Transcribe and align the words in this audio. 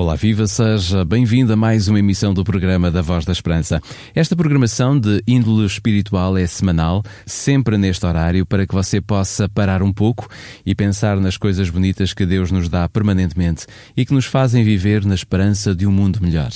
Olá, 0.00 0.16
viva, 0.16 0.46
seja 0.46 1.04
bem-vindo 1.04 1.52
a 1.52 1.56
mais 1.56 1.86
uma 1.86 1.98
emissão 1.98 2.32
do 2.32 2.42
programa 2.42 2.90
da 2.90 3.02
Voz 3.02 3.26
da 3.26 3.32
Esperança. 3.32 3.82
Esta 4.14 4.34
programação 4.34 4.98
de 4.98 5.22
índole 5.28 5.66
espiritual 5.66 6.38
é 6.38 6.46
semanal, 6.46 7.02
sempre 7.26 7.76
neste 7.76 8.06
horário, 8.06 8.46
para 8.46 8.66
que 8.66 8.74
você 8.74 8.98
possa 8.98 9.46
parar 9.46 9.82
um 9.82 9.92
pouco 9.92 10.26
e 10.64 10.74
pensar 10.74 11.20
nas 11.20 11.36
coisas 11.36 11.68
bonitas 11.68 12.14
que 12.14 12.24
Deus 12.24 12.50
nos 12.50 12.66
dá 12.66 12.88
permanentemente 12.88 13.66
e 13.94 14.06
que 14.06 14.14
nos 14.14 14.24
fazem 14.24 14.64
viver 14.64 15.04
na 15.04 15.14
esperança 15.14 15.74
de 15.74 15.86
um 15.86 15.92
mundo 15.92 16.18
melhor 16.22 16.50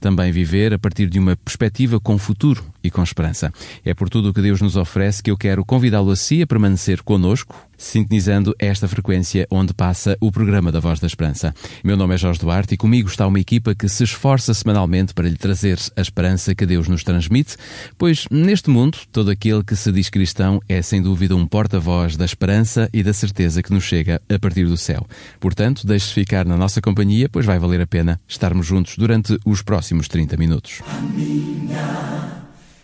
também 0.00 0.32
viver 0.32 0.72
a 0.72 0.78
partir 0.78 1.08
de 1.08 1.18
uma 1.18 1.36
perspectiva 1.36 2.00
com 2.00 2.16
futuro 2.16 2.64
e 2.82 2.90
com 2.90 3.02
esperança. 3.02 3.52
É 3.84 3.94
por 3.94 4.08
tudo 4.08 4.30
o 4.30 4.34
que 4.34 4.42
Deus 4.42 4.60
nos 4.60 4.76
oferece 4.76 5.22
que 5.22 5.30
eu 5.30 5.36
quero 5.36 5.64
convidá-lo 5.64 6.10
a 6.10 6.16
si 6.16 6.42
a 6.42 6.46
permanecer 6.46 7.02
conosco, 7.02 7.54
sintonizando 7.76 8.54
esta 8.58 8.86
frequência 8.86 9.46
onde 9.50 9.72
passa 9.72 10.16
o 10.20 10.30
programa 10.30 10.70
da 10.70 10.80
Voz 10.80 11.00
da 11.00 11.06
Esperança. 11.06 11.54
Meu 11.82 11.96
nome 11.96 12.14
é 12.14 12.18
Jorge 12.18 12.38
Duarte 12.38 12.74
e 12.74 12.76
comigo 12.76 13.08
está 13.08 13.26
uma 13.26 13.40
equipa 13.40 13.74
que 13.74 13.88
se 13.88 14.04
esforça 14.04 14.52
semanalmente 14.52 15.14
para 15.14 15.28
lhe 15.28 15.36
trazer 15.36 15.78
a 15.96 16.00
esperança 16.00 16.54
que 16.54 16.66
Deus 16.66 16.88
nos 16.88 17.02
transmite, 17.02 17.56
pois 17.96 18.26
neste 18.30 18.68
mundo 18.68 18.98
todo 19.10 19.30
aquele 19.30 19.64
que 19.64 19.74
se 19.74 19.90
diz 19.90 20.10
cristão 20.10 20.60
é 20.68 20.82
sem 20.82 21.00
dúvida 21.00 21.34
um 21.34 21.46
porta-voz 21.46 22.16
da 22.16 22.24
esperança 22.24 22.88
e 22.92 23.02
da 23.02 23.12
certeza 23.12 23.62
que 23.62 23.72
nos 23.72 23.84
chega 23.84 24.20
a 24.28 24.38
partir 24.38 24.66
do 24.66 24.76
céu. 24.76 25.06
Portanto, 25.38 25.86
deixe-se 25.86 26.12
ficar 26.12 26.44
na 26.44 26.56
nossa 26.56 26.80
companhia, 26.80 27.28
pois 27.28 27.46
vai 27.46 27.58
valer 27.58 27.80
a 27.80 27.86
pena 27.86 28.20
estarmos 28.28 28.66
juntos 28.66 28.96
durante 28.96 29.38
os 29.44 29.62
próximos 29.62 30.06
30 30.06 30.36
minutos. 30.36 30.82
A 30.86 31.00
minha 31.00 32.39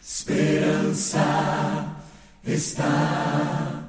esperança 0.09 1.97
está 2.47 3.83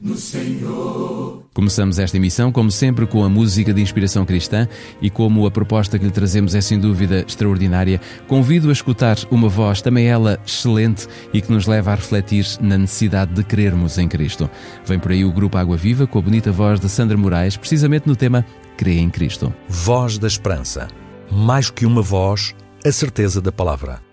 no 0.00 0.16
Senhor. 0.16 1.44
Começamos 1.52 1.98
esta 1.98 2.16
emissão, 2.16 2.50
como 2.50 2.70
sempre, 2.70 3.06
com 3.06 3.22
a 3.22 3.28
música 3.28 3.74
de 3.74 3.82
inspiração 3.82 4.24
cristã 4.24 4.66
e 5.02 5.10
como 5.10 5.44
a 5.44 5.50
proposta 5.50 5.98
que 5.98 6.06
lhe 6.06 6.10
trazemos 6.10 6.54
é 6.54 6.62
sem 6.62 6.80
dúvida 6.80 7.20
extraordinária, 7.20 8.00
convido 8.26 8.70
a 8.70 8.72
escutar 8.72 9.18
uma 9.30 9.48
voz, 9.50 9.82
também 9.82 10.06
ela 10.06 10.40
excelente 10.46 11.06
e 11.34 11.42
que 11.42 11.52
nos 11.52 11.66
leva 11.66 11.92
a 11.92 11.96
refletir 11.96 12.46
na 12.62 12.78
necessidade 12.78 13.34
de 13.34 13.44
crermos 13.44 13.98
em 13.98 14.08
Cristo. 14.08 14.48
Vem 14.86 14.98
por 14.98 15.12
aí 15.12 15.22
o 15.22 15.32
grupo 15.32 15.58
Água 15.58 15.76
Viva 15.76 16.06
com 16.06 16.18
a 16.18 16.22
bonita 16.22 16.50
voz 16.50 16.80
de 16.80 16.88
Sandra 16.88 17.18
Moraes, 17.18 17.58
precisamente 17.58 18.06
no 18.06 18.16
tema 18.16 18.42
Crê 18.78 18.94
em 18.94 19.10
Cristo. 19.10 19.52
Voz 19.68 20.16
da 20.16 20.28
Esperança. 20.28 20.88
Mais 21.30 21.68
que 21.68 21.84
uma 21.84 22.00
voz, 22.00 22.54
a 22.86 22.90
certeza 22.90 23.42
da 23.42 23.52
palavra. 23.52 24.07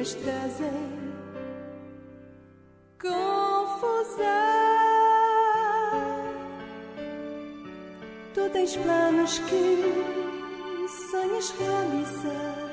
Dias 0.00 0.14
trazem 0.14 1.00
confusão. 2.98 4.24
Tu 8.34 8.50
tens 8.50 8.76
planos 8.76 9.38
que 9.40 9.84
sonhas 11.10 11.50
realizar 11.58 12.70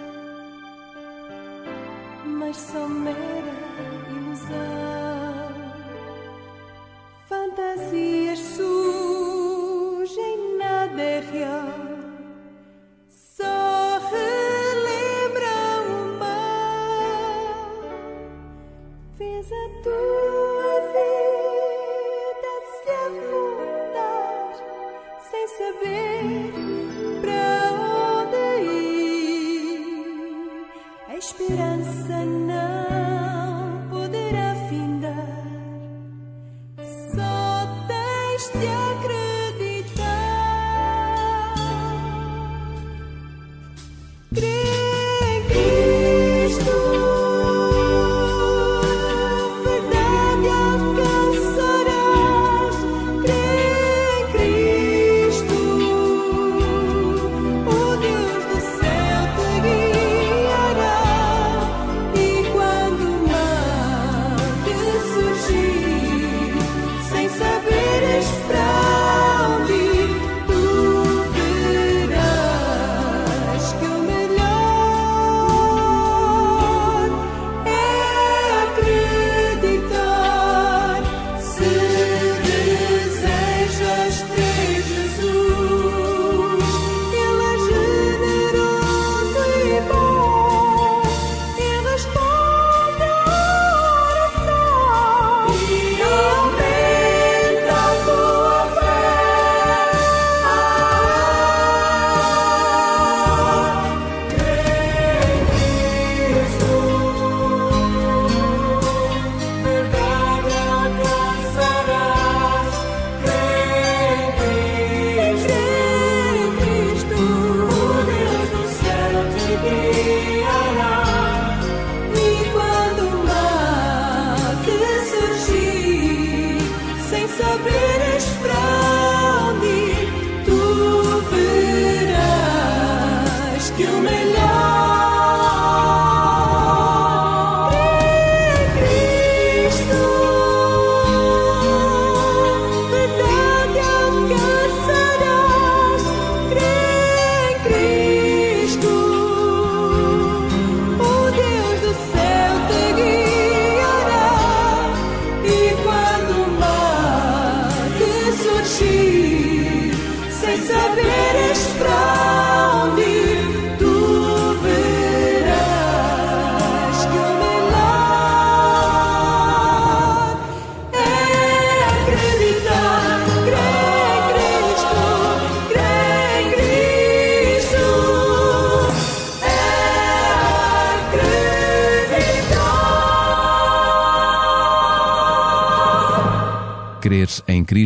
mas 2.25 2.55
são 2.55 2.87
mera 2.89 3.17
ilusão. 4.09 4.96
Tens 38.37 38.51
de 38.51 38.67
acreditar. 38.67 39.26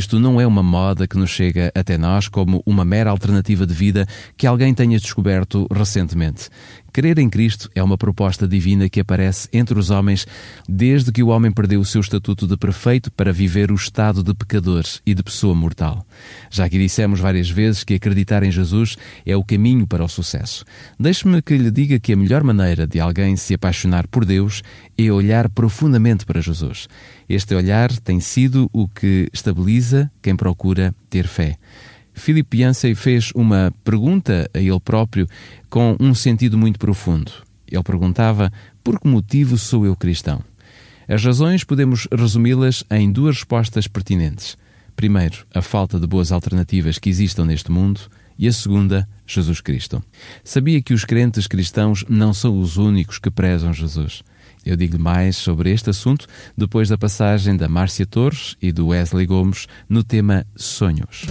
Em 0.01 0.03
Cristo 0.03 0.19
é 0.41 0.47
uma 0.47 0.63
moda 0.63 1.07
que 1.07 1.17
nos 1.17 1.29
chega 1.29 1.71
até 1.75 1.97
nós 1.97 2.27
como 2.27 2.61
uma 2.65 2.83
mera 2.83 3.09
alternativa 3.09 3.65
de 3.65 3.73
vida 3.73 4.05
que 4.35 4.47
alguém 4.47 4.73
tenha 4.73 4.99
descoberto 4.99 5.67
recentemente. 5.71 6.49
Crer 6.93 7.19
em 7.19 7.29
Cristo 7.29 7.69
é 7.73 7.81
uma 7.81 7.97
proposta 7.97 8.45
divina 8.45 8.89
que 8.89 8.99
aparece 8.99 9.47
entre 9.53 9.79
os 9.79 9.89
homens 9.89 10.27
desde 10.67 11.09
que 11.09 11.23
o 11.23 11.29
homem 11.29 11.49
perdeu 11.49 11.79
o 11.79 11.85
seu 11.85 12.01
estatuto 12.01 12.45
de 12.45 12.57
perfeito 12.57 13.09
para 13.09 13.31
viver 13.31 13.71
o 13.71 13.75
estado 13.75 14.21
de 14.21 14.33
pecador 14.33 14.83
e 15.05 15.13
de 15.13 15.23
pessoa 15.23 15.55
mortal. 15.55 16.05
Já 16.49 16.67
que 16.67 16.77
dissemos 16.77 17.21
várias 17.21 17.49
vezes 17.49 17.85
que 17.85 17.93
acreditar 17.93 18.43
em 18.43 18.51
Jesus 18.51 18.97
é 19.25 19.38
o 19.38 19.43
caminho 19.43 19.88
para 19.88 20.03
o 20.03 20.09
sucesso. 20.09 20.65
Deixe-me 20.99 21.41
que 21.41 21.55
lhe 21.55 21.71
diga 21.71 21.97
que 21.97 22.11
a 22.11 22.17
melhor 22.17 22.43
maneira 22.43 22.85
de 22.85 22.99
alguém 22.99 23.38
se 23.38 23.53
apaixonar 23.53 24.05
por 24.07 24.25
Deus 24.25 24.61
é 24.97 25.09
olhar 25.09 25.47
profundamente 25.49 26.25
para 26.25 26.41
Jesus. 26.41 26.89
Este 27.29 27.55
olhar 27.55 27.89
tem 27.99 28.19
sido 28.19 28.69
o 28.73 28.89
que 28.89 29.29
estabiliza 29.31 30.11
quem 30.21 30.30
procura 30.35 30.93
ter 31.09 31.27
fé. 31.27 31.57
Philip 32.13 32.57
Yancey 32.57 32.93
fez 32.93 33.31
uma 33.33 33.73
pergunta 33.83 34.49
a 34.53 34.59
ele 34.59 34.79
próprio 34.79 35.27
com 35.69 35.95
um 35.99 36.13
sentido 36.13 36.57
muito 36.57 36.77
profundo. 36.77 37.31
Ele 37.67 37.83
perguntava: 37.83 38.51
Por 38.83 38.99
que 38.99 39.07
motivo 39.07 39.57
sou 39.57 39.85
eu 39.85 39.95
cristão? 39.95 40.43
As 41.07 41.23
razões 41.23 41.63
podemos 41.63 42.07
resumi-las 42.11 42.83
em 42.89 43.11
duas 43.11 43.37
respostas 43.37 43.87
pertinentes. 43.87 44.57
Primeiro, 44.95 45.45
a 45.53 45.61
falta 45.61 45.99
de 45.99 46.05
boas 46.05 46.31
alternativas 46.31 46.99
que 46.99 47.09
existam 47.09 47.45
neste 47.45 47.71
mundo, 47.71 48.01
e 48.37 48.47
a 48.47 48.51
segunda, 48.51 49.07
Jesus 49.25 49.61
Cristo. 49.61 50.03
Sabia 50.43 50.81
que 50.81 50.93
os 50.93 51.05
crentes 51.05 51.47
cristãos 51.47 52.03
não 52.09 52.33
são 52.33 52.59
os 52.59 52.77
únicos 52.77 53.19
que 53.19 53.29
prezam 53.29 53.73
Jesus. 53.73 54.23
Eu 54.65 54.75
digo-lhe 54.75 55.01
mais 55.01 55.35
sobre 55.35 55.71
este 55.71 55.89
assunto 55.89 56.27
depois 56.57 56.89
da 56.89 56.97
passagem 56.97 57.55
da 57.57 57.67
Márcia 57.67 58.05
Torres 58.05 58.55
e 58.61 58.71
do 58.71 58.87
Wesley 58.87 59.25
Gomes 59.25 59.67
no 59.89 60.03
tema. 60.03 60.45
Sonhos 60.55 61.25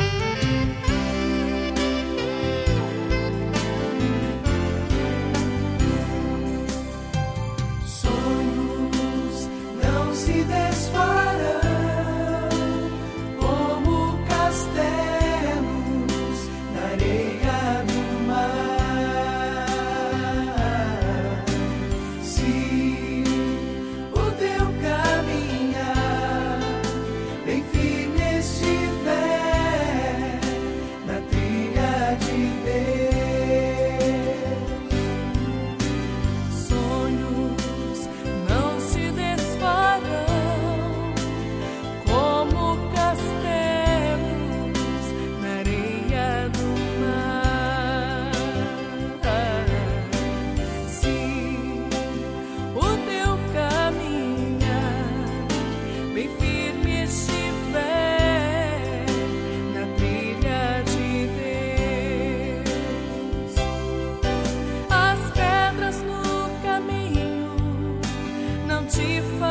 não 68.99 69.50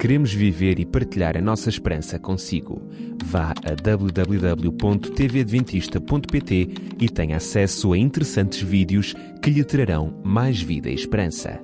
Queremos 0.00 0.32
viver 0.32 0.80
e 0.80 0.86
partilhar 0.86 1.36
a 1.36 1.42
nossa 1.42 1.68
esperança 1.68 2.18
consigo. 2.18 2.80
Vá 3.22 3.52
a 3.62 3.74
www.tvadventista.pt 3.74 6.68
e 6.98 7.08
tenha 7.10 7.36
acesso 7.36 7.92
a 7.92 7.98
interessantes 7.98 8.62
vídeos 8.62 9.14
que 9.42 9.50
lhe 9.50 9.62
trarão 9.62 10.18
mais 10.24 10.62
vida 10.62 10.88
e 10.88 10.94
esperança. 10.94 11.60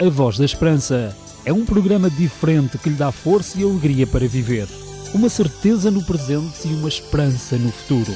A 0.00 0.08
Voz 0.08 0.38
da 0.38 0.46
Esperança 0.46 1.14
é 1.44 1.52
um 1.52 1.66
programa 1.66 2.08
diferente 2.08 2.78
que 2.78 2.88
lhe 2.88 2.96
dá 2.96 3.12
força 3.12 3.60
e 3.60 3.64
alegria 3.64 4.06
para 4.06 4.26
viver. 4.26 4.66
Uma 5.12 5.28
certeza 5.28 5.90
no 5.90 6.02
presente 6.02 6.66
e 6.66 6.72
uma 6.72 6.88
esperança 6.88 7.58
no 7.58 7.70
futuro. 7.70 8.14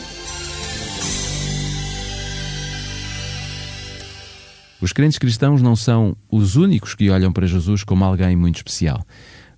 Os 4.81 4.93
crentes 4.93 5.19
cristãos 5.19 5.61
não 5.61 5.77
são 5.77 6.17
os 6.31 6.57
únicos 6.57 6.95
que 6.95 7.11
olham 7.11 7.33
para 7.33 7.47
Jesus 7.47 7.85
como 7.85 8.05
alguém 8.05 8.35
muito 8.35 8.57
especial. 8.57 9.05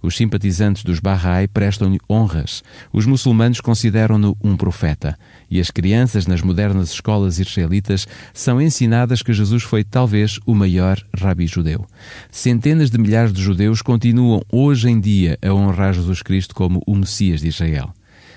Os 0.02 0.16
simpatizantes 0.16 0.82
dos 0.82 0.98
Bahá'í 0.98 1.46
prestam-lhe 1.46 2.00
honras. 2.10 2.64
Os 2.92 3.06
muçulmanos 3.06 3.60
consideram-no 3.60 4.36
um 4.42 4.56
profeta. 4.56 5.16
E 5.48 5.60
as 5.60 5.70
crianças 5.70 6.26
nas 6.26 6.42
modernas 6.42 6.90
escolas 6.90 7.38
israelitas 7.38 8.08
são 8.34 8.60
ensinadas 8.60 9.22
que 9.22 9.32
Jesus 9.32 9.62
foi 9.62 9.84
talvez 9.84 10.40
o 10.44 10.56
maior 10.56 11.00
rabi 11.16 11.46
judeu. 11.46 11.86
Centenas 12.32 12.90
de 12.90 12.98
milhares 12.98 13.32
de 13.32 13.40
judeus 13.40 13.80
continuam 13.80 14.42
hoje 14.50 14.90
em 14.90 14.98
dia 14.98 15.38
a 15.40 15.52
honrar 15.52 15.94
Jesus 15.94 16.20
Cristo 16.20 16.52
como 16.52 16.82
o 16.84 16.96
Messias 16.96 17.40
de 17.40 17.46
Israel. 17.46 17.94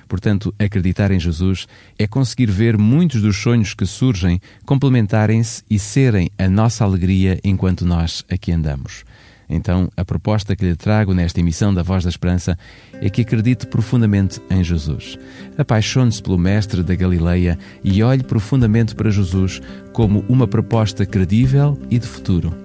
Portanto, 0.08 0.54
acreditar 0.60 1.12
em 1.12 1.20
Jesus 1.20 1.68
é 1.98 2.08
conseguir 2.08 2.50
ver 2.50 2.78
muitos 2.78 3.22
dos 3.22 3.38
sonhos 3.38 3.74
que 3.74 3.86
surgem 3.86 4.40
complementarem-se 4.66 5.64
e 5.70 5.80
serem 5.80 6.30
a 6.38 6.48
nossa 6.48 6.84
alegria 6.84 7.40
enquanto 7.44 7.86
nós 7.86 8.24
aqui 8.30 8.52
andamos. 8.52 9.04
Então, 9.50 9.90
a 9.96 10.04
proposta 10.04 10.56
que 10.56 10.66
lhe 10.66 10.76
trago 10.76 11.14
nesta 11.14 11.40
emissão 11.40 11.74
da 11.74 11.84
Voz 11.84 12.04
da 12.04 12.10
Esperança 12.10 12.58
é 12.94 13.10
que 13.10 13.22
acredite 13.22 13.68
profundamente 13.68 14.42
em 14.50 14.64
Jesus. 14.64 15.18
Apaixone-se 15.58 16.22
pelo 16.22 16.38
Mestre 16.38 16.82
da 16.82 16.96
Galileia 16.96 17.58
e 17.84 18.02
olhe 18.02 18.24
profundamente 18.24 18.96
para 18.96 19.12
Jesus 19.12 19.62
como 19.94 20.26
uma 20.28 20.48
proposta 20.48 21.06
credível 21.06 21.80
e 21.90 22.00
de 22.00 22.08
futuro. 22.08 22.65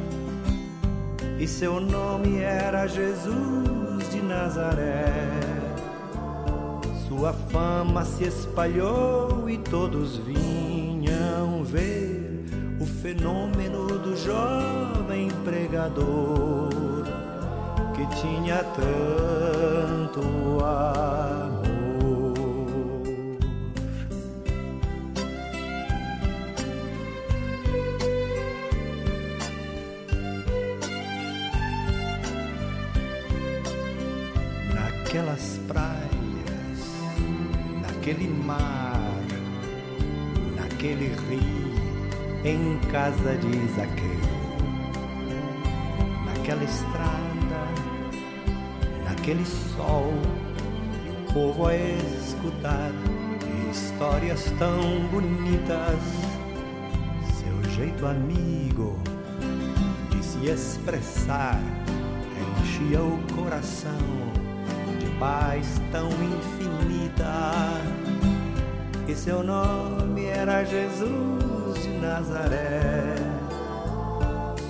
E 1.41 1.47
seu 1.47 1.79
nome 1.81 2.39
era 2.39 2.85
Jesus 2.85 4.11
de 4.11 4.21
Nazaré. 4.21 5.07
Sua 7.07 7.33
fama 7.33 8.05
se 8.05 8.25
espalhou 8.25 9.49
e 9.49 9.57
todos 9.57 10.17
vinham 10.17 11.63
ver 11.63 12.45
o 12.79 12.85
fenômeno 12.85 13.87
do 13.87 14.15
jovem 14.15 15.29
pregador 15.43 16.69
que 17.95 18.05
tinha 18.21 18.63
tanto 18.75 20.21
amor. 20.63 21.50
Em 42.51 42.77
casa 42.91 43.35
de 43.37 43.67
Zaqueu, 43.75 44.19
naquela 46.25 46.63
estrada, 46.63 47.61
naquele 49.05 49.45
sol, 49.45 50.13
e 51.05 51.09
o 51.09 51.33
povo 51.33 51.67
a 51.67 51.75
escutar 51.75 52.91
histórias 53.71 54.51
tão 54.59 55.07
bonitas, 55.11 55.99
seu 57.39 57.71
jeito 57.71 58.05
amigo 58.05 58.99
de 60.09 60.23
se 60.23 60.45
expressar 60.47 61.59
enchia 62.61 63.01
o 63.01 63.19
coração 63.33 63.91
de 64.99 65.07
paz 65.19 65.81
tão 65.91 66.09
infinita. 66.09 67.31
E 69.07 69.15
seu 69.15 69.43
nome 69.43 70.25
era 70.25 70.63
Jesus 70.63 71.40
Nazaré. 72.01 73.15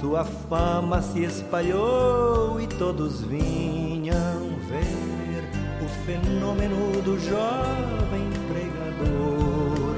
Sua 0.02 0.26
fama 0.26 1.02
se 1.02 1.24
espalhou 1.24 2.60
e 2.60 2.68
todos 2.68 3.22
vinham 3.22 4.60
ver 4.68 5.44
o 5.82 5.88
fenômeno 6.06 7.02
do 7.02 7.18
jovem 7.20 8.30
pregador 8.50 9.96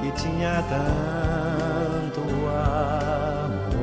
que 0.00 0.10
tinha 0.22 0.64
tanto 0.70 2.20
amor. 2.48 3.82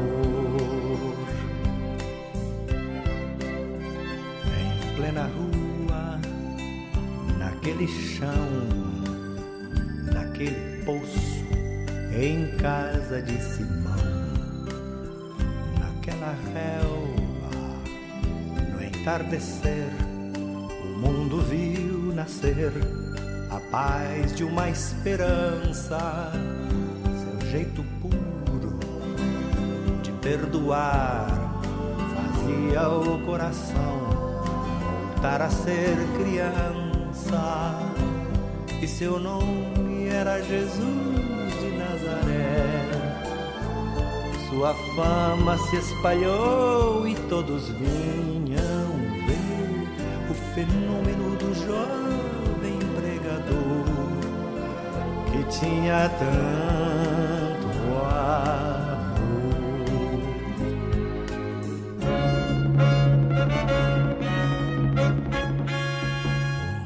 em 4.57 4.95
plena 4.95 5.29
rua, 5.37 6.19
naquele 7.37 7.87
chão, 7.87 8.49
naquele 10.11 10.83
poço, 10.83 11.28
em 12.11 12.55
casa 12.57 13.21
de 13.21 13.41
Simão, 13.41 13.95
naquela 15.79 16.35
relva, 16.53 17.49
no 18.71 18.83
entardecer, 18.83 19.89
o 20.83 20.99
mundo 20.99 21.41
viu 21.41 22.13
nascer 22.13 22.71
a 23.49 23.59
paz 23.71 24.35
de 24.35 24.43
uma 24.43 24.69
esperança, 24.69 26.31
seu 27.21 27.49
jeito 27.49 27.83
puro 28.01 28.79
de 30.01 30.11
perdoar 30.13 31.27
fazia 32.15 32.89
o 32.89 33.25
coração 33.25 34.19
voltar 35.19 35.41
a 35.41 35.49
ser 35.49 35.97
criança. 36.17 37.75
E 38.81 38.87
seu 38.87 39.19
nome 39.19 40.07
era 40.07 40.41
Jesus 40.41 41.38
Sua 44.59 44.73
fama 44.93 45.57
se 45.57 45.77
espalhou 45.77 47.07
e 47.07 47.15
todos 47.29 47.69
vinham 47.69 48.91
ver 49.25 49.87
o 50.29 50.33
fenômeno 50.53 51.37
do 51.37 51.55
jovem 51.55 52.77
pregador 52.97 53.85
que 55.31 55.45
tinha 55.59 56.09
tanto 56.19 57.69
amor. 58.03 59.39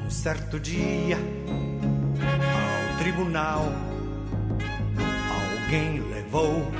Um 0.05 0.09
certo 0.11 0.59
dia, 0.59 1.17
ao 2.21 2.97
tribunal, 2.99 3.65
alguém 5.73 6.01
levou 6.01 6.71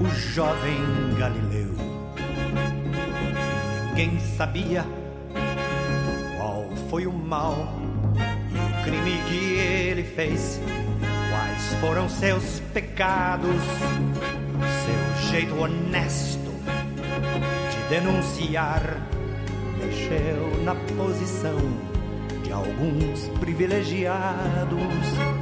o 0.00 0.08
jovem 0.08 0.80
Galileu. 1.18 1.74
Ninguém 3.88 4.18
sabia 4.38 4.86
qual 6.38 6.66
foi 6.88 7.06
o 7.06 7.12
mal 7.12 7.74
e 8.50 8.56
o 8.56 8.84
crime 8.84 9.20
que 9.28 9.58
ele 9.58 10.02
fez, 10.02 10.58
quais 11.30 11.74
foram 11.78 12.08
seus 12.08 12.60
pecados, 12.72 13.62
seu 14.86 15.30
jeito 15.30 15.54
honesto 15.60 16.50
de 17.70 17.88
denunciar 17.90 18.80
mexeu 19.78 20.64
na 20.64 20.74
posição 20.96 21.58
de 22.42 22.50
alguns 22.50 23.28
privilegiados. 23.40 25.41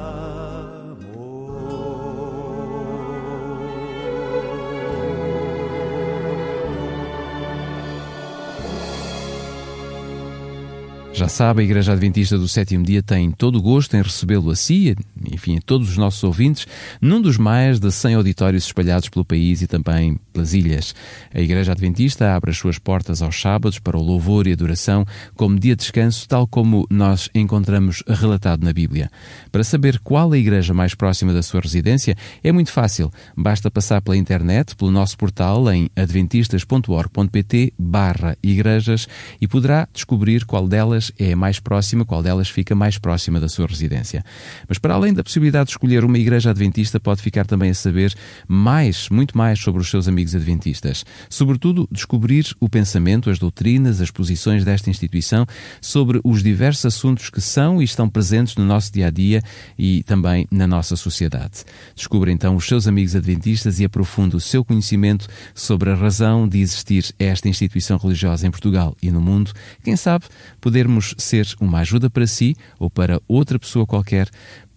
Já 11.13 11.27
sabe, 11.27 11.61
a 11.61 11.65
Igreja 11.65 11.91
Adventista 11.91 12.37
do 12.37 12.47
Sétimo 12.47 12.85
Dia 12.85 13.03
tem 13.03 13.31
todo 13.31 13.57
o 13.57 13.61
gosto 13.61 13.95
em 13.95 14.01
recebê-lo 14.01 14.49
a 14.49 14.55
si, 14.55 14.95
enfim, 15.31 15.57
a 15.57 15.61
todos 15.61 15.89
os 15.89 15.97
nossos 15.97 16.23
ouvintes, 16.23 16.67
num 17.01 17.21
dos 17.21 17.37
mais 17.37 17.79
de 17.79 17.91
100 17.91 18.15
auditórios 18.15 18.65
espalhados 18.65 19.09
pelo 19.09 19.25
país 19.25 19.61
e 19.61 19.67
também 19.67 20.19
pelas 20.31 20.53
ilhas. 20.53 20.95
A 21.33 21.39
Igreja 21.39 21.71
Adventista 21.71 22.33
abre 22.33 22.51
as 22.51 22.57
suas 22.57 22.77
portas 22.77 23.21
aos 23.21 23.39
sábados 23.39 23.79
para 23.79 23.97
o 23.97 24.01
louvor 24.01 24.47
e 24.47 24.53
adoração 24.53 25.05
como 25.35 25.59
dia 25.59 25.75
de 25.75 25.81
descanso, 25.81 26.27
tal 26.27 26.47
como 26.47 26.85
nós 26.89 27.29
encontramos 27.33 28.03
relatado 28.07 28.63
na 28.63 28.73
Bíblia. 28.73 29.09
Para 29.51 29.63
saber 29.63 29.99
qual 29.99 30.31
a 30.31 30.37
igreja 30.37 30.73
mais 30.73 30.95
próxima 30.95 31.33
da 31.33 31.41
sua 31.41 31.61
residência, 31.61 32.15
é 32.43 32.51
muito 32.51 32.71
fácil. 32.71 33.11
Basta 33.35 33.69
passar 33.69 34.01
pela 34.01 34.17
internet, 34.17 34.75
pelo 34.75 34.91
nosso 34.91 35.17
portal 35.17 35.71
em 35.71 35.89
adventistas.org.pt 35.95 37.73
barra 37.77 38.37
igrejas 38.41 39.07
e 39.39 39.47
poderá 39.47 39.87
descobrir 39.93 40.45
qual 40.45 40.67
delas 40.67 41.11
é 41.19 41.33
a 41.33 41.35
mais 41.35 41.59
próxima, 41.59 42.05
qual 42.05 42.23
delas 42.23 42.49
fica 42.49 42.75
mais 42.75 42.97
próxima 42.97 43.39
da 43.39 43.49
sua 43.49 43.67
residência. 43.67 44.23
Mas 44.67 44.77
para 44.77 44.93
além 44.93 45.10
da 45.13 45.23
possibilidade 45.23 45.65
de 45.65 45.71
escolher 45.71 46.03
uma 46.03 46.17
igreja 46.17 46.49
adventista, 46.49 46.99
pode 46.99 47.21
ficar 47.21 47.45
também 47.45 47.71
a 47.71 47.73
saber 47.73 48.13
mais, 48.47 49.09
muito 49.09 49.37
mais 49.37 49.59
sobre 49.59 49.81
os 49.81 49.89
seus 49.89 50.07
amigos 50.07 50.35
adventistas. 50.35 51.05
Sobretudo, 51.29 51.87
descobrir 51.91 52.45
o 52.59 52.69
pensamento, 52.69 53.29
as 53.29 53.39
doutrinas, 53.39 54.01
as 54.01 54.11
posições 54.11 54.63
desta 54.65 54.89
instituição 54.89 55.45
sobre 55.81 56.19
os 56.23 56.43
diversos 56.43 56.85
assuntos 56.85 57.29
que 57.29 57.41
são 57.41 57.81
e 57.81 57.85
estão 57.85 58.09
presentes 58.09 58.55
no 58.55 58.65
nosso 58.65 58.91
dia 58.91 59.07
a 59.07 59.11
dia 59.11 59.41
e 59.77 60.03
também 60.03 60.47
na 60.51 60.67
nossa 60.67 60.95
sociedade. 60.95 61.63
Descubra 61.95 62.31
então 62.31 62.55
os 62.55 62.65
seus 62.65 62.87
amigos 62.87 63.15
adventistas 63.15 63.79
e 63.79 63.85
aprofunda 63.85 64.37
o 64.37 64.41
seu 64.41 64.63
conhecimento 64.63 65.27
sobre 65.53 65.89
a 65.89 65.95
razão 65.95 66.47
de 66.47 66.59
existir 66.59 67.13
esta 67.19 67.49
instituição 67.49 67.97
religiosa 67.97 68.47
em 68.47 68.51
Portugal 68.51 68.95
e 69.01 69.11
no 69.11 69.21
mundo. 69.21 69.51
Quem 69.83 69.95
sabe 69.95 70.25
podermos 70.59 71.15
ser 71.17 71.47
uma 71.59 71.79
ajuda 71.79 72.09
para 72.09 72.27
si 72.27 72.55
ou 72.79 72.89
para 72.89 73.21
outra 73.27 73.59
pessoa 73.59 73.85
qualquer 73.85 74.29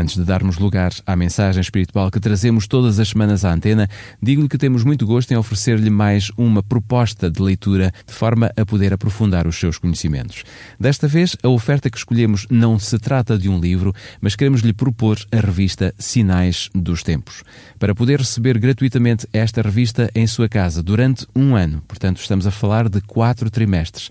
Antes 0.00 0.16
de 0.16 0.24
darmos 0.24 0.56
lugar 0.56 0.94
à 1.06 1.14
mensagem 1.14 1.60
espiritual 1.60 2.10
que 2.10 2.18
trazemos 2.18 2.66
todas 2.66 2.98
as 2.98 3.10
semanas 3.10 3.44
à 3.44 3.52
antena, 3.52 3.86
digo-lhe 4.20 4.48
que 4.48 4.56
temos 4.56 4.82
muito 4.82 5.06
gosto 5.06 5.30
em 5.30 5.36
oferecer-lhe 5.36 5.90
mais 5.90 6.30
uma 6.38 6.62
proposta 6.62 7.30
de 7.30 7.42
leitura 7.42 7.92
de 8.06 8.14
forma 8.14 8.50
a 8.56 8.64
poder 8.64 8.94
aprofundar 8.94 9.46
os 9.46 9.56
seus 9.56 9.76
conhecimentos. 9.76 10.42
Desta 10.78 11.06
vez, 11.06 11.36
a 11.42 11.50
oferta 11.50 11.90
que 11.90 11.98
escolhemos 11.98 12.46
não 12.48 12.78
se 12.78 12.98
trata 12.98 13.36
de 13.36 13.50
um 13.50 13.60
livro, 13.60 13.94
mas 14.22 14.34
queremos 14.34 14.62
lhe 14.62 14.72
propor 14.72 15.18
a 15.30 15.36
revista 15.36 15.94
Sinais 15.98 16.70
dos 16.74 17.02
Tempos. 17.02 17.44
Para 17.78 17.94
poder 17.94 18.20
receber 18.20 18.58
gratuitamente 18.58 19.28
esta 19.34 19.60
revista 19.60 20.10
em 20.14 20.26
sua 20.26 20.48
casa 20.48 20.82
durante 20.82 21.26
um 21.36 21.54
ano, 21.54 21.82
portanto, 21.86 22.22
estamos 22.22 22.46
a 22.46 22.50
falar 22.50 22.88
de 22.88 23.02
quatro 23.02 23.50
trimestres. 23.50 24.10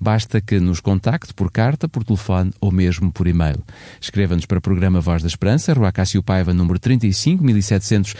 Basta 0.00 0.40
que 0.40 0.58
nos 0.58 0.80
contacte 0.80 1.34
por 1.34 1.52
carta, 1.52 1.86
por 1.86 2.02
telefone 2.04 2.52
ou 2.60 2.72
mesmo 2.72 3.12
por 3.12 3.26
e-mail. 3.26 3.62
Escreva-nos 4.00 4.46
para 4.46 4.58
o 4.58 4.62
programa 4.62 5.00
Voz 5.00 5.22
da 5.22 5.28
Esperança, 5.28 5.74
Rua 5.74 5.92
Cássio 5.92 6.22
Paiva, 6.22 6.54
número 6.54 6.78
35 6.78 7.44
1700 7.44 8.14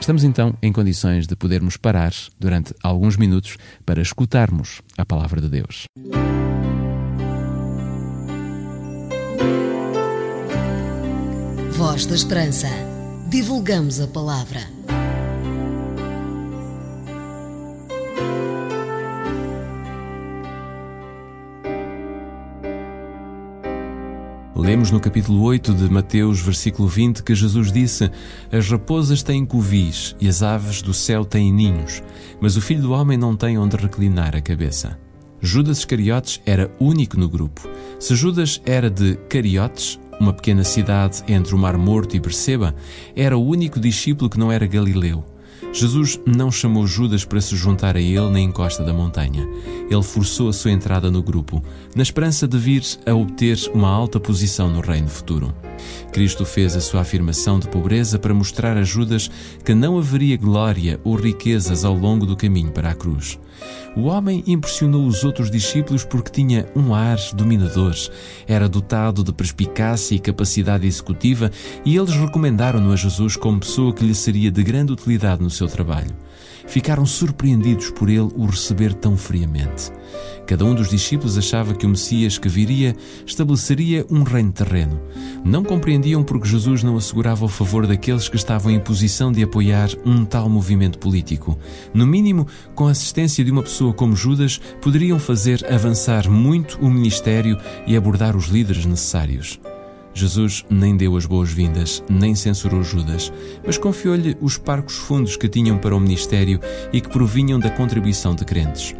Estamos 0.00 0.24
então 0.24 0.56
em 0.62 0.72
condições 0.72 1.26
de 1.26 1.36
podermos 1.36 1.76
parar 1.76 2.12
durante 2.38 2.72
alguns 2.82 3.16
minutos 3.16 3.56
para 3.84 4.00
escutarmos 4.00 4.80
a 4.96 5.04
palavra 5.04 5.40
de 5.40 5.48
Deus. 5.48 5.84
Voz 11.80 12.04
da 12.04 12.14
Esperança. 12.14 12.68
Divulgamos 13.30 14.02
a 14.02 14.06
palavra. 14.06 14.60
Lemos 24.54 24.90
no 24.90 25.00
capítulo 25.00 25.42
8 25.42 25.72
de 25.72 25.88
Mateus, 25.88 26.42
versículo 26.42 26.86
20, 26.86 27.22
que 27.22 27.34
Jesus 27.34 27.72
disse: 27.72 28.10
As 28.52 28.68
raposas 28.68 29.22
têm 29.22 29.46
covis 29.46 30.14
e 30.20 30.28
as 30.28 30.42
aves 30.42 30.82
do 30.82 30.92
céu 30.92 31.24
têm 31.24 31.50
ninhos, 31.50 32.02
mas 32.42 32.58
o 32.58 32.60
filho 32.60 32.82
do 32.82 32.92
homem 32.92 33.16
não 33.16 33.34
tem 33.34 33.56
onde 33.56 33.78
reclinar 33.78 34.36
a 34.36 34.42
cabeça. 34.42 34.98
Judas 35.40 35.78
Iscariotes 35.78 36.42
era 36.44 36.70
único 36.78 37.18
no 37.18 37.26
grupo. 37.26 37.66
Se 37.98 38.14
Judas 38.14 38.60
era 38.66 38.90
de 38.90 39.16
Cariotes, 39.30 39.98
uma 40.20 40.34
pequena 40.34 40.62
cidade 40.62 41.22
entre 41.26 41.54
o 41.54 41.58
Mar 41.58 41.78
Morto 41.78 42.14
e 42.14 42.20
Berseba, 42.20 42.74
era 43.16 43.36
o 43.36 43.44
único 43.44 43.80
discípulo 43.80 44.28
que 44.28 44.38
não 44.38 44.52
era 44.52 44.66
galileu. 44.66 45.24
Jesus 45.72 46.20
não 46.26 46.50
chamou 46.50 46.84
Judas 46.86 47.24
para 47.24 47.40
se 47.40 47.56
juntar 47.56 47.96
a 47.96 48.00
ele 48.00 48.28
na 48.30 48.40
encosta 48.40 48.82
da 48.82 48.92
montanha. 48.92 49.48
Ele 49.88 50.02
forçou 50.02 50.48
a 50.48 50.52
sua 50.52 50.72
entrada 50.72 51.10
no 51.10 51.22
grupo, 51.22 51.62
na 51.94 52.02
esperança 52.02 52.46
de 52.48 52.58
vir 52.58 52.82
a 53.06 53.14
obter 53.14 53.56
uma 53.72 53.88
alta 53.88 54.18
posição 54.18 54.68
no 54.68 54.80
reino 54.80 55.08
futuro. 55.08 55.54
Cristo 56.12 56.44
fez 56.44 56.76
a 56.76 56.80
sua 56.80 57.02
afirmação 57.02 57.58
de 57.58 57.68
pobreza 57.68 58.18
para 58.18 58.34
mostrar 58.34 58.76
a 58.76 58.82
Judas 58.82 59.30
que 59.64 59.74
não 59.74 59.96
haveria 59.96 60.36
glória 60.36 61.00
ou 61.04 61.14
riquezas 61.14 61.84
ao 61.84 61.94
longo 61.94 62.26
do 62.26 62.36
caminho 62.36 62.72
para 62.72 62.90
a 62.90 62.94
cruz. 62.94 63.38
O 63.96 64.02
homem 64.02 64.42
impressionou 64.46 65.06
os 65.06 65.24
outros 65.24 65.50
discípulos 65.50 66.04
porque 66.04 66.30
tinha 66.30 66.66
um 66.76 66.94
ar 66.94 67.18
dominador, 67.34 67.94
era 68.46 68.68
dotado 68.68 69.24
de 69.24 69.32
perspicácia 69.32 70.14
e 70.14 70.20
capacidade 70.20 70.86
executiva 70.86 71.50
e 71.84 71.96
eles 71.96 72.14
recomendaram-no 72.14 72.92
a 72.92 72.96
Jesus 72.96 73.36
como 73.36 73.60
pessoa 73.60 73.92
que 73.92 74.04
lhe 74.04 74.14
seria 74.14 74.50
de 74.50 74.62
grande 74.62 74.92
utilidade 74.92 75.42
no 75.42 75.50
seu 75.50 75.59
trabalho. 75.68 76.14
Ficaram 76.66 77.04
surpreendidos 77.04 77.90
por 77.90 78.08
ele 78.08 78.28
o 78.36 78.46
receber 78.46 78.94
tão 78.94 79.16
friamente. 79.16 79.90
Cada 80.46 80.64
um 80.64 80.74
dos 80.74 80.88
discípulos 80.88 81.38
achava 81.38 81.74
que 81.74 81.86
o 81.86 81.88
Messias 81.88 82.36
que 82.36 82.48
viria 82.48 82.96
estabeleceria 83.24 84.04
um 84.10 84.22
reino 84.22 84.50
terreno. 84.50 85.00
Não 85.44 85.62
compreendiam 85.62 86.24
porque 86.24 86.48
Jesus 86.48 86.82
não 86.82 86.96
assegurava 86.96 87.44
o 87.44 87.48
favor 87.48 87.86
daqueles 87.86 88.28
que 88.28 88.36
estavam 88.36 88.72
em 88.72 88.80
posição 88.80 89.30
de 89.30 89.42
apoiar 89.42 89.90
um 90.04 90.24
tal 90.24 90.48
movimento 90.48 90.98
político. 90.98 91.56
No 91.94 92.06
mínimo, 92.06 92.46
com 92.74 92.88
a 92.88 92.90
assistência 92.90 93.44
de 93.44 93.50
uma 93.50 93.62
pessoa 93.62 93.92
como 93.92 94.16
Judas, 94.16 94.60
poderiam 94.80 95.18
fazer 95.18 95.64
avançar 95.72 96.28
muito 96.28 96.78
o 96.80 96.90
ministério 96.90 97.56
e 97.86 97.96
abordar 97.96 98.36
os 98.36 98.46
líderes 98.46 98.84
necessários. 98.84 99.60
Jesus 100.20 100.66
nem 100.68 100.98
deu 100.98 101.16
as 101.16 101.24
boas-vindas, 101.24 102.04
nem 102.10 102.34
censurou 102.34 102.82
Judas, 102.82 103.32
mas 103.64 103.78
confiou-lhe 103.78 104.36
os 104.38 104.58
parcos 104.58 104.96
fundos 104.96 105.34
que 105.34 105.48
tinham 105.48 105.78
para 105.78 105.96
o 105.96 106.00
ministério 106.00 106.60
e 106.92 107.00
que 107.00 107.08
provinham 107.08 107.58
da 107.58 107.70
contribuição 107.70 108.34
de 108.34 108.44
crentes. 108.44 108.94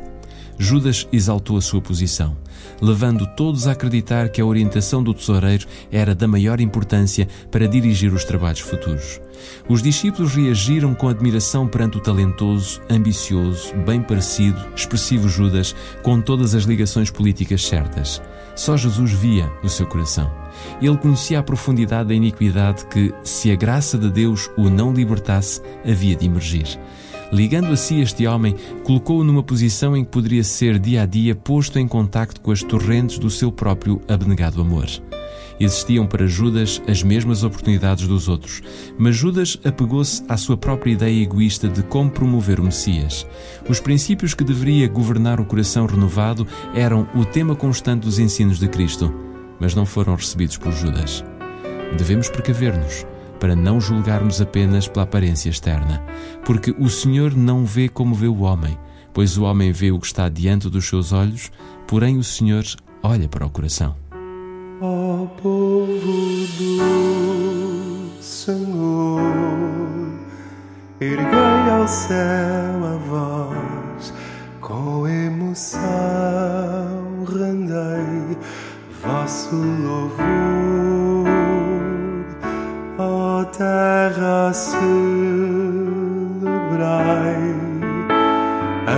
Judas 0.62 1.08
exaltou 1.10 1.56
a 1.56 1.62
sua 1.62 1.80
posição, 1.80 2.36
levando 2.82 3.26
todos 3.34 3.66
a 3.66 3.72
acreditar 3.72 4.28
que 4.28 4.42
a 4.42 4.44
orientação 4.44 5.02
do 5.02 5.14
tesoureiro 5.14 5.66
era 5.90 6.14
da 6.14 6.28
maior 6.28 6.60
importância 6.60 7.26
para 7.50 7.66
dirigir 7.66 8.12
os 8.12 8.24
trabalhos 8.24 8.60
futuros. 8.60 9.22
Os 9.66 9.82
discípulos 9.82 10.34
reagiram 10.34 10.94
com 10.94 11.08
admiração 11.08 11.66
perante 11.66 11.96
o 11.96 12.00
talentoso, 12.00 12.78
ambicioso, 12.90 13.74
bem 13.86 14.02
parecido, 14.02 14.60
expressivo 14.76 15.30
Judas, 15.30 15.74
com 16.02 16.20
todas 16.20 16.54
as 16.54 16.64
ligações 16.64 17.10
políticas 17.10 17.64
certas. 17.64 18.20
Só 18.54 18.76
Jesus 18.76 19.12
via 19.12 19.50
o 19.64 19.68
seu 19.70 19.86
coração. 19.86 20.30
Ele 20.82 20.98
conhecia 20.98 21.38
a 21.38 21.42
profundidade 21.42 22.10
da 22.10 22.14
iniquidade 22.14 22.84
que, 22.84 23.14
se 23.24 23.50
a 23.50 23.56
graça 23.56 23.96
de 23.96 24.10
Deus 24.10 24.50
o 24.58 24.68
não 24.68 24.92
libertasse, 24.92 25.62
havia 25.86 26.14
de 26.14 26.26
emergir. 26.26 26.78
Ligando 27.32 27.72
a 27.72 27.76
si 27.76 28.00
este 28.00 28.26
homem, 28.26 28.56
colocou-o 28.82 29.22
numa 29.22 29.42
posição 29.42 29.96
em 29.96 30.04
que 30.04 30.10
poderia 30.10 30.42
ser 30.42 30.78
dia 30.78 31.02
a 31.02 31.06
dia 31.06 31.34
posto 31.34 31.78
em 31.78 31.86
contacto 31.86 32.40
com 32.40 32.50
as 32.50 32.62
torrentes 32.62 33.18
do 33.18 33.30
seu 33.30 33.52
próprio 33.52 34.00
abnegado 34.08 34.60
amor. 34.60 34.86
Existiam 35.60 36.06
para 36.06 36.26
Judas 36.26 36.82
as 36.88 37.02
mesmas 37.02 37.44
oportunidades 37.44 38.08
dos 38.08 38.28
outros, 38.28 38.62
mas 38.98 39.14
Judas 39.14 39.58
apegou-se 39.62 40.24
à 40.26 40.36
sua 40.36 40.56
própria 40.56 40.92
ideia 40.92 41.22
egoísta 41.22 41.68
de 41.68 41.82
como 41.82 42.10
promover 42.10 42.58
o 42.58 42.64
Messias. 42.64 43.26
Os 43.68 43.78
princípios 43.78 44.32
que 44.32 44.42
deveria 44.42 44.88
governar 44.88 45.38
o 45.38 45.44
coração 45.44 45.86
renovado 45.86 46.46
eram 46.74 47.06
o 47.14 47.26
tema 47.26 47.54
constante 47.54 48.04
dos 48.04 48.18
ensinos 48.18 48.58
de 48.58 48.68
Cristo, 48.68 49.12
mas 49.60 49.74
não 49.74 49.84
foram 49.84 50.14
recebidos 50.16 50.56
por 50.56 50.72
Judas. 50.72 51.22
Devemos 51.96 52.30
precaver-nos 52.30 53.04
para 53.40 53.56
não 53.56 53.80
julgarmos 53.80 54.40
apenas 54.40 54.86
pela 54.86 55.04
aparência 55.04 55.48
externa, 55.48 56.04
porque 56.44 56.72
o 56.78 56.88
Senhor 56.90 57.34
não 57.34 57.64
vê 57.64 57.88
como 57.88 58.14
vê 58.14 58.28
o 58.28 58.42
homem, 58.42 58.78
pois 59.12 59.36
o 59.38 59.44
homem 59.44 59.72
vê 59.72 59.90
o 59.90 59.98
que 59.98 60.06
está 60.06 60.28
diante 60.28 60.68
dos 60.68 60.86
seus 60.86 61.12
olhos, 61.12 61.50
porém 61.88 62.18
o 62.18 62.22
Senhor 62.22 62.64
olha 63.02 63.28
para 63.28 63.46
o 63.46 63.50
coração. 63.50 63.96
Ó 64.82 65.26
povo 65.42 65.86
do 66.58 68.22
Senhor, 68.22 69.20
erguei 71.00 71.70
ao 71.72 71.88
céu 71.88 72.84
a 72.84 72.96
voz, 73.08 74.12
com 74.60 75.08
emoção 75.08 75.99
celebrai 84.52 84.90
a 88.86 88.94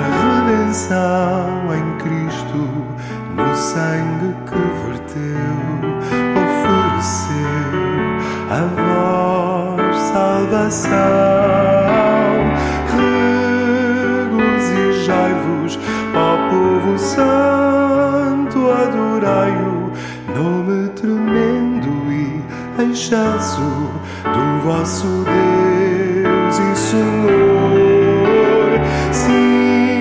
redenção 0.46 1.74
em 1.74 1.84
Cristo, 1.98 2.60
no 3.36 3.56
sangue 3.56 4.34
que 4.46 4.62
verteu, 4.86 5.56
ofereceu 6.42 7.72
a 8.50 8.60
vós 8.76 9.96
salvação. 10.12 10.92
Regozijai-vos, 14.30 15.72
ó 16.14 16.16
povo 16.50 16.92
santo, 16.98 18.58
adorai-o, 18.70 19.92
excelso 23.12 23.60
do 24.24 24.60
vosso 24.64 25.24
Deus 25.24 26.58
e 26.58 26.76
Senhor. 26.76 28.00
Sim, 29.12 30.00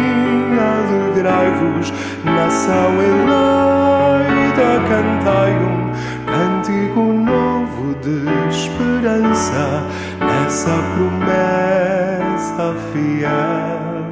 alegrai-vos, 0.58 1.92
nação 2.24 2.94
eleita, 3.02 4.70
cantai 4.88 5.52
um 5.60 5.92
cântico 6.26 7.02
novo 7.02 7.96
de 7.96 8.24
esperança 8.50 9.84
nessa 10.22 10.76
promessa 10.96 12.66
fiel. 12.94 14.06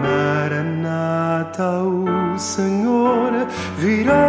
Maranata, 0.00 1.68
o 1.82 2.38
Senhor 2.38 3.32
virá. 3.76 4.25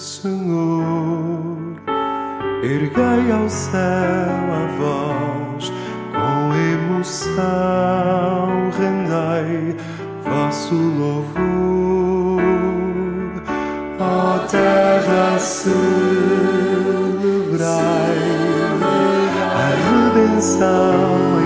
Senhor, 0.00 1.76
erguei 2.62 3.30
ao 3.30 3.46
céu 3.50 4.32
a 4.50 4.66
voz, 4.78 5.70
com 6.10 6.54
emoção 6.72 8.70
rendei 8.78 9.76
vosso 10.24 10.74
louvor. 10.74 12.40
Ó 14.00 14.38
terra, 14.48 15.38
celebrai 15.38 15.90
a 19.54 19.68
redenção 20.16 21.39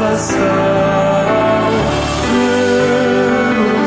salvação. 0.00 0.40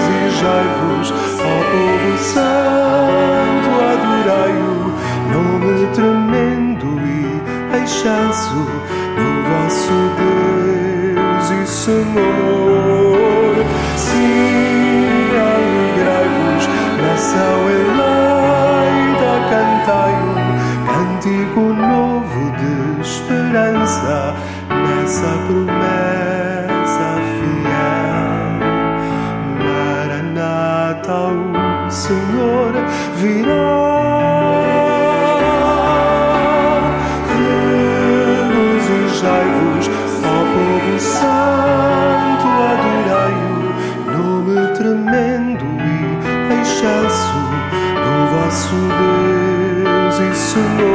Regozijai-vos, 0.06 1.08
ó 1.12 1.56
povo 1.72 2.14
santo, 2.18 3.70
adorai-o, 3.92 4.74
nome 5.34 5.74
tremendo 5.94 6.90
e 7.02 7.42
excelso 7.84 8.62
do 9.18 9.28
vosso 9.50 9.98
Deus 10.20 11.46
e 11.50 11.52
Senhor. 11.68 13.54
Sim, 13.98 15.32
alegrai-vos, 15.50 16.64
nação 17.02 17.58
eleita, 17.70 19.32
cantai 19.50 20.14
um 20.22 20.38
cântico 20.86 21.64
novo 21.74 22.42
de 22.58 22.74
esperança 23.02 24.36
nessa 24.70 25.32
promessa 25.48 25.83
virá. 33.24 33.64
Regozijai-vos, 38.60 39.88
ó 40.24 40.38
povo 40.54 40.96
santo, 41.00 42.48
adorai-o, 42.72 43.60
nome 44.12 44.58
tremendo 44.76 45.66
e 45.80 46.54
excelso 46.62 47.40
do 48.04 48.14
vosso 48.34 48.76
Deus 49.00 50.16
e 50.20 50.36
Senhor. 50.36 50.93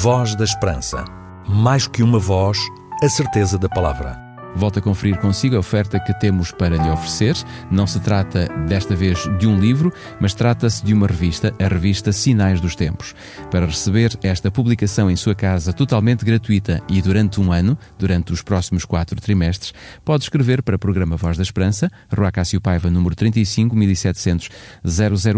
Voz 0.00 0.36
da 0.36 0.44
Esperança. 0.44 1.04
Mais 1.48 1.88
que 1.88 2.04
uma 2.04 2.20
voz, 2.20 2.56
a 3.02 3.08
certeza 3.08 3.58
da 3.58 3.68
palavra. 3.68 4.27
Volto 4.56 4.78
a 4.78 4.82
conferir 4.82 5.18
consigo 5.18 5.56
a 5.56 5.58
oferta 5.58 6.00
que 6.00 6.18
temos 6.18 6.50
para 6.50 6.76
lhe 6.76 6.90
oferecer. 6.90 7.36
Não 7.70 7.86
se 7.86 8.00
trata 8.00 8.48
desta 8.66 8.96
vez 8.96 9.28
de 9.38 9.46
um 9.46 9.58
livro, 9.58 9.92
mas 10.20 10.34
trata-se 10.34 10.84
de 10.84 10.92
uma 10.94 11.06
revista, 11.06 11.54
a 11.58 11.68
revista 11.68 12.12
Sinais 12.12 12.60
dos 12.60 12.74
Tempos. 12.74 13.14
Para 13.50 13.66
receber 13.66 14.18
esta 14.22 14.50
publicação 14.50 15.10
em 15.10 15.16
sua 15.16 15.34
casa 15.34 15.70
totalmente 15.72 16.24
gratuita 16.24 16.80
e 16.88 17.02
durante 17.02 17.40
um 17.40 17.52
ano, 17.52 17.78
durante 17.98 18.32
os 18.32 18.42
próximos 18.42 18.84
quatro 18.84 19.20
trimestres, 19.20 19.72
pode 20.04 20.24
escrever 20.24 20.62
para 20.62 20.76
o 20.76 20.78
programa 20.78 21.16
Voz 21.16 21.36
da 21.36 21.42
Esperança, 21.42 21.90
Rua 22.14 22.30
Cássio 22.32 22.60
Paiva, 22.60 22.90
número 22.90 23.14
35 23.14 23.76
1700 23.76 24.48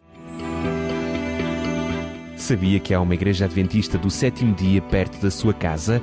Sabia 2.37 2.81
que 2.81 2.93
há 2.93 3.01
uma 3.01 3.15
igreja 3.15 3.45
adventista 3.45 3.97
do 3.97 4.11
sétimo 4.11 4.55
dia 4.55 4.83
perto 4.83 5.21
da 5.21 5.31
sua 5.31 5.55
casa? 5.55 6.03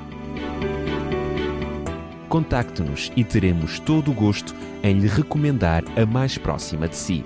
Contacte-nos 2.30 3.12
e 3.16 3.24
teremos 3.24 3.80
todo 3.80 4.10
o 4.12 4.14
gosto 4.14 4.56
em 4.82 4.98
lhe 4.98 5.08
recomendar 5.08 5.84
a 5.98 6.06
mais 6.06 6.38
próxima 6.38 6.88
de 6.88 6.96
si. 6.96 7.26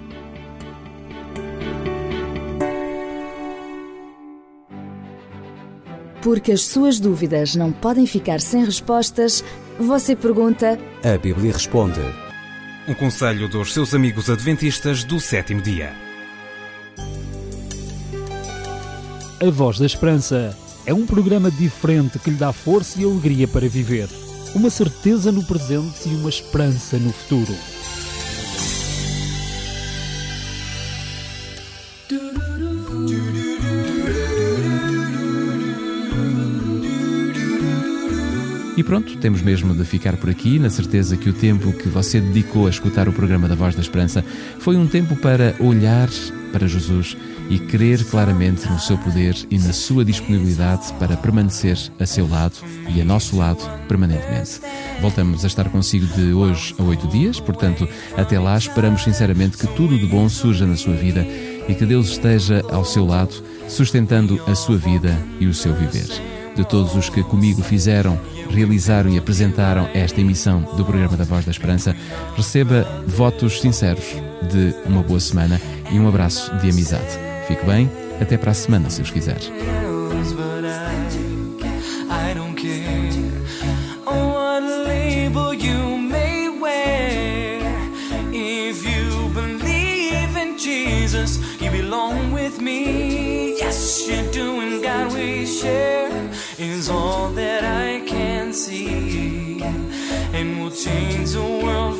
Porque 6.24 6.52
as 6.52 6.63
suas 6.63 7.00
dúvidas 7.00 7.56
não 7.56 7.72
podem 7.72 8.08
ficar 8.08 8.41
sem 8.41 8.65
respostas, 8.65 9.44
você 9.80 10.15
pergunta. 10.15 10.80
A 11.04 11.18
Bíblia 11.20 11.54
responde. 11.54 12.02
Um 12.88 12.96
conselho 12.96 13.48
dos 13.48 13.72
seus 13.72 13.94
amigos 13.94 14.28
adventistas 14.28 15.04
do 15.04 15.20
sétimo 15.20 15.62
dia. 15.62 16.05
A 19.38 19.52
Voz 19.52 19.78
da 19.78 19.86
Esperança 19.86 20.58
é 20.86 20.93
um 20.93 21.06
programa 21.06 21.52
diferente 21.52 22.17
que 22.17 22.30
lhe 22.30 22.38
dá 22.38 22.54
força 22.54 23.02
e 23.02 23.04
alegria 23.04 23.45
para 23.45 23.67
viver. 23.67 24.08
Uma 24.54 24.69
certeza 24.69 25.30
no 25.30 25.43
presente 25.43 26.08
e 26.08 26.15
uma 26.15 26.30
esperança 26.30 26.98
no 26.98 27.12
futuro. 27.12 27.54
E 38.78 38.84
pronto, 38.84 39.17
temos 39.17 39.41
mesmo 39.41 39.74
de 39.74 39.84
ficar 39.84 40.15
por 40.15 40.30
aqui, 40.30 40.60
na 40.60 40.69
certeza 40.69 41.17
que 41.17 41.30
o 41.30 41.34
tempo 41.34 41.74
que 41.74 41.89
você 41.89 42.21
dedicou 42.21 42.67
a 42.67 42.69
escutar 42.69 43.10
o 43.10 43.13
programa 43.13 43.50
da 43.50 43.56
Voz 43.56 43.76
da 43.76 43.82
Esperança 43.82 44.24
foi 44.60 44.78
um 44.78 44.88
tempo 44.88 45.17
para 45.17 45.56
olhar 45.60 46.10
para 46.54 46.67
Jesus 46.67 47.17
e 47.49 47.60
crer 47.60 48.03
claramente 48.05 48.67
no 48.67 48.79
seu 48.79 48.97
poder 48.97 49.36
e 49.49 49.58
na 49.58 49.73
sua 49.73 50.03
disponibilidade 50.03 50.91
para 50.93 51.17
permanecer 51.17 51.77
a 51.99 52.05
seu 52.05 52.27
lado 52.27 52.55
e 52.93 53.01
a 53.01 53.05
nosso 53.05 53.38
lado 53.38 53.60
permanentemente. 53.88 54.62
Voltamos 55.01 55.43
a 55.43 55.47
estar 55.47 55.69
consigo 55.69 56.05
de 56.08 56.34
hoje 56.34 56.73
a 56.79 56.84
oito 56.84 57.08
dias, 57.08 57.39
portanto, 57.39 57.88
até 58.17 58.39
lá 58.39 58.58
esperamos 58.58 59.03
sinceramente 59.03 59.58
que 59.58 59.67
tudo 59.67 59.97
de 59.97 60.05
bom 60.05 60.27
surja 60.29 60.65
na 60.65 60.75
sua 60.75 60.95
vida 60.95 61.25
e 61.67 61.73
que 61.73 61.86
Deus 61.86 62.10
esteja 62.10 62.63
ao 62.71 62.86
seu 62.86 63.05
lado, 63.05 63.34
sustentando 63.67 64.41
a 64.47 64.55
sua 64.55 64.77
vida 64.77 65.17
e 65.39 65.47
o 65.47 65.53
seu 65.53 65.73
viver. 65.73 66.08
De 66.55 66.63
todos 66.63 66.95
os 66.95 67.10
que 67.10 67.21
comigo 67.21 67.62
fizeram, 67.62 68.17
realizaram 68.49 69.12
e 69.12 69.17
apresentaram 69.17 69.89
esta 69.93 70.21
emissão 70.21 70.62
do 70.77 70.86
programa 70.86 71.17
da 71.17 71.25
Voz 71.25 71.43
da 71.43 71.51
Esperança, 71.51 71.93
receba 72.36 72.88
votos 73.05 73.60
sinceros 73.60 74.05
de 74.49 74.73
uma 74.86 75.03
boa 75.03 75.19
semana 75.19 75.60
e 75.91 75.99
um 75.99 76.08
abraço 76.08 76.55
de 76.58 76.69
amizade. 76.69 77.35
Fique 77.47 77.65
bem, 77.65 77.89
até 78.19 78.38
para 78.38 78.51
a 78.51 78.53
semana, 78.55 78.89
se 78.89 79.01
os 79.01 79.12
quiser. 79.12 79.38
You 91.62 91.71
belong 91.71 92.34
with 92.34 92.60
me. 92.62 93.58
Yes, 93.58 94.08
you're 94.08 94.31
doing 94.31 94.81
God 94.81 95.13
we 95.13 95.45
share 95.45 96.12
is 96.60 96.89
all 96.89 97.29
that 97.29 97.63
I 97.63 98.05
can 98.05 98.53
see, 98.53 99.62
and 100.34 100.60
will 100.62 100.71
change 100.71 101.31
the 101.31 101.41
world 101.63 101.97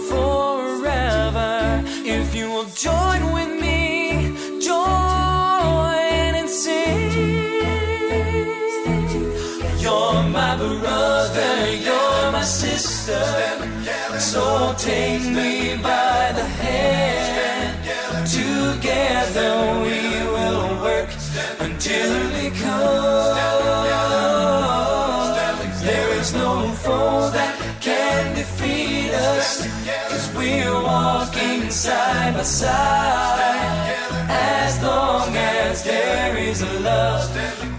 can 27.86 28.34
defeat 28.34 29.12
us. 29.14 29.62
Cause 30.10 30.28
we're 30.36 30.82
walking 30.82 31.70
side 31.70 32.34
by 32.34 32.42
side. 32.42 33.96
As 34.28 34.82
long 34.82 35.30
as 35.36 35.84
there 35.84 36.36
is 36.36 36.64
a 36.64 36.80
love, 36.80 37.30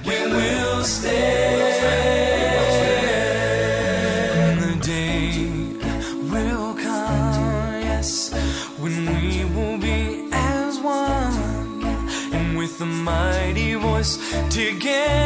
we 0.07 0.19
will 0.37 0.85
stand. 0.85 2.07
The 4.63 4.75
day 4.87 5.49
will 6.33 6.75
come, 6.75 7.83
yes, 7.91 8.33
when 8.79 8.97
we 9.17 9.45
will 9.55 9.79
be 9.79 10.29
as 10.33 10.79
one. 10.79 11.83
And 12.33 12.57
with 12.57 12.81
a 12.81 12.87
mighty 12.87 13.75
voice, 13.75 14.13
together 14.51 15.26